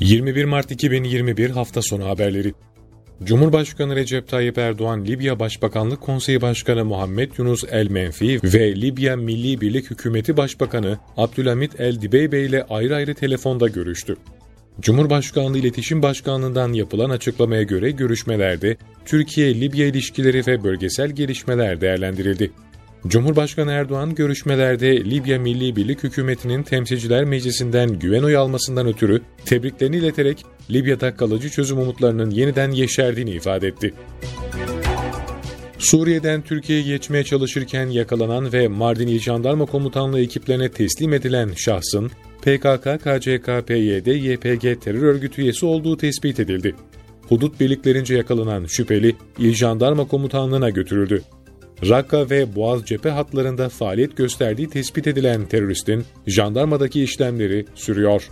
[0.00, 2.52] 21 Mart 2021 hafta sonu haberleri.
[3.24, 9.60] Cumhurbaşkanı Recep Tayyip Erdoğan, Libya Başbakanlık Konseyi Başkanı Muhammed Yunus El Menfi ve Libya Milli
[9.60, 14.16] Birlik Hükümeti Başbakanı Abdülhamit El Dibeybe ile ayrı ayrı telefonda görüştü.
[14.80, 22.50] Cumhurbaşkanlığı İletişim Başkanlığı'ndan yapılan açıklamaya göre görüşmelerde Türkiye-Libya ilişkileri ve bölgesel gelişmeler değerlendirildi.
[23.08, 30.44] Cumhurbaşkanı Erdoğan görüşmelerde Libya Milli Birlik Hükümeti'nin Temsilciler Meclisi'nden güven oy almasından ötürü tebriklerini ileterek
[30.70, 33.94] Libya'da kalıcı çözüm umutlarının yeniden yeşerdiğini ifade etti.
[35.78, 42.10] Suriye'den Türkiye'ye geçmeye çalışırken yakalanan ve Mardin İl Jandarma Komutanlığı ekiplerine teslim edilen şahsın
[42.42, 46.74] PKK, KCK, PYD, YPG terör örgütü üyesi olduğu tespit edildi.
[47.28, 51.22] Hudut birliklerince yakalanan şüpheli İl Jandarma Komutanlığı'na götürüldü.
[51.88, 58.30] Rakka ve Boğaz cephe hatlarında faaliyet gösterdiği tespit edilen teröristin jandarmadaki işlemleri sürüyor.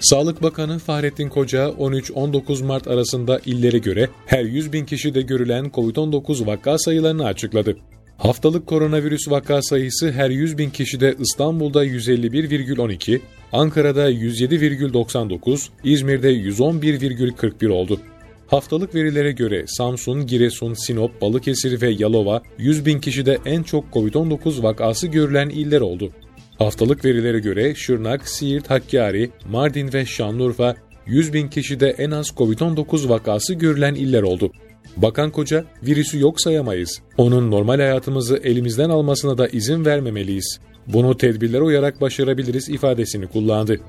[0.00, 6.46] Sağlık Bakanı Fahrettin Koca 13-19 Mart arasında illere göre her 100 bin kişide görülen COVID-19
[6.46, 7.76] vaka sayılarını açıkladı.
[8.18, 13.20] Haftalık koronavirüs vaka sayısı her 100 bin kişide İstanbul'da 151,12,
[13.52, 18.00] Ankara'da 107,99, İzmir'de 111,41 oldu.
[18.46, 24.62] Haftalık verilere göre Samsun, Giresun, Sinop, Balıkesir ve Yalova 100 bin kişide en çok COVID-19
[24.62, 26.10] vakası görülen iller oldu.
[26.58, 30.74] Haftalık verilere göre Şırnak, Siirt, Hakkari, Mardin ve Şanlıurfa
[31.06, 34.52] 100 bin kişide en az COVID-19 vakası görülen iller oldu.
[34.96, 37.02] Bakan Koca, virüsü yok sayamayız.
[37.16, 40.60] Onun normal hayatımızı elimizden almasına da izin vermemeliyiz.
[40.86, 43.80] Bunu tedbirlere uyarak başarabiliriz ifadesini kullandı.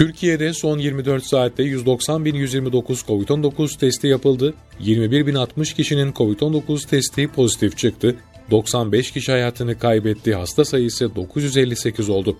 [0.00, 4.54] Türkiye'de son 24 saatte 190.129 COVID-19 testi yapıldı.
[4.82, 8.16] 21.060 kişinin COVID-19 testi pozitif çıktı.
[8.50, 10.34] 95 kişi hayatını kaybetti.
[10.34, 12.36] Hasta sayısı 958 oldu.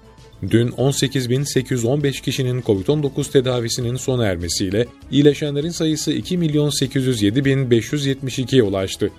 [0.51, 9.11] Dün 18.815 kişinin COVID-19 tedavisinin sona ermesiyle iyileşenlerin sayısı 2.807.572'ye ulaştı.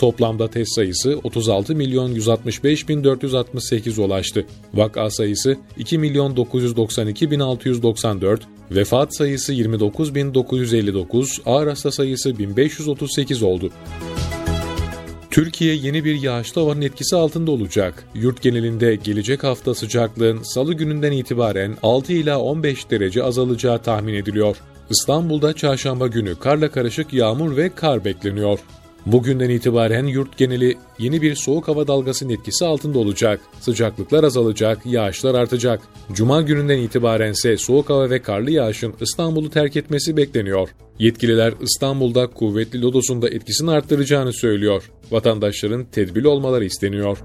[0.00, 4.46] Toplamda test sayısı 36 milyon 165 bin 468 ulaştı.
[4.74, 8.40] Vaka sayısı 2 milyon 992 bin 694,
[8.70, 13.70] vefat sayısı 29 bin 959, ağır hasta sayısı 1538 oldu.
[15.30, 18.04] Türkiye yeni bir yağışlı havanın etkisi altında olacak.
[18.14, 24.56] Yurt genelinde gelecek hafta sıcaklığın salı gününden itibaren 6 ila 15 derece azalacağı tahmin ediliyor.
[24.90, 28.58] İstanbul'da çarşamba günü karla karışık yağmur ve kar bekleniyor.
[29.06, 33.40] Bugünden itibaren yurt geneli yeni bir soğuk hava dalgasının etkisi altında olacak.
[33.60, 35.80] Sıcaklıklar azalacak, yağışlar artacak.
[36.12, 40.68] Cuma gününden itibaren ise soğuk hava ve karlı yağışın İstanbul'u terk etmesi bekleniyor.
[40.98, 44.90] Yetkililer İstanbul'da kuvvetli lodosun da etkisini arttıracağını söylüyor.
[45.10, 47.18] Vatandaşların tedbirli olmaları isteniyor.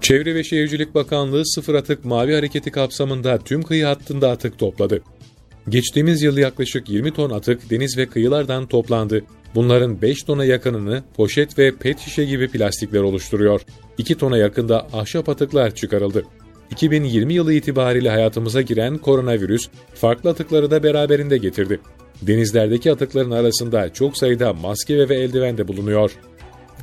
[0.00, 5.02] Çevre ve Şehircilik Bakanlığı sıfır atık mavi hareketi kapsamında tüm kıyı hattında atık topladı.
[5.68, 9.24] Geçtiğimiz yıl yaklaşık 20 ton atık deniz ve kıyılardan toplandı.
[9.54, 13.60] Bunların 5 tona yakınını poşet ve pet şişe gibi plastikler oluşturuyor.
[13.98, 16.24] 2 tona yakında ahşap atıklar çıkarıldı.
[16.70, 21.80] 2020 yılı itibariyle hayatımıza giren koronavirüs farklı atıkları da beraberinde getirdi.
[22.22, 26.12] Denizlerdeki atıkların arasında çok sayıda maske ve eldiven de bulunuyor.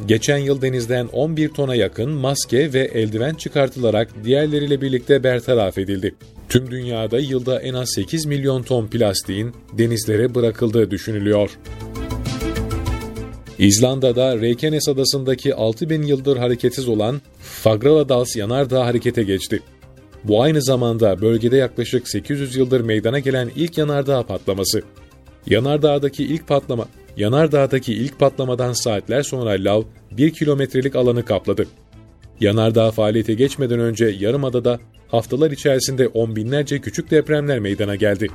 [0.06, 6.16] Geçen yıl denizden 11 tona yakın maske ve eldiven çıkartılarak diğerleriyle birlikte bertaraf edildi.
[6.50, 11.58] Tüm dünyada yılda en az 8 milyon ton plastiğin denizlere bırakıldığı düşünülüyor.
[13.60, 19.60] İzlanda'da Reykjanes adasındaki 6000 yıldır hareketsiz olan Fagradalsdals yanardağ harekete geçti.
[20.24, 24.82] Bu aynı zamanda bölgede yaklaşık 800 yıldır meydana gelen ilk yanardağ patlaması.
[25.48, 31.68] Yanardağ'daki ilk patlama Yanardağ'daki ilk patlamadan saatler sonra lav 1 kilometrelik alanı kapladı.
[32.40, 38.28] Yanardağ faaliyete geçmeden önce Yarımada'da haftalar içerisinde on binlerce küçük depremler meydana geldi.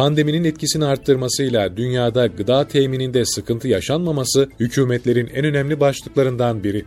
[0.00, 6.84] Pandeminin etkisini arttırmasıyla dünyada gıda temininde sıkıntı yaşanmaması hükümetlerin en önemli başlıklarından biri.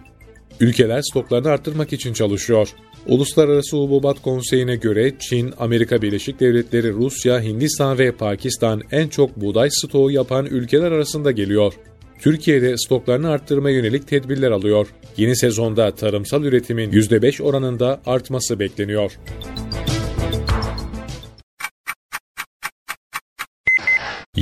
[0.59, 2.69] Ülkeler stoklarını arttırmak için çalışıyor.
[3.07, 9.69] Uluslararası Hububat Konseyi'ne göre Çin, Amerika Birleşik Devletleri, Rusya, Hindistan ve Pakistan en çok buğday
[9.71, 11.74] stoğu yapan ülkeler arasında geliyor.
[12.19, 14.88] Türkiye'de stoklarını arttırmaya yönelik tedbirler alıyor.
[15.18, 19.12] Yeni sezonda tarımsal üretimin %5 oranında artması bekleniyor.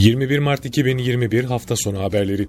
[0.02, 2.48] 21 Mart 2021 hafta sonu haberleri